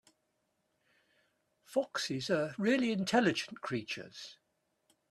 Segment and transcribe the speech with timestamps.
[1.63, 4.39] Foxes are really intelligent creatures.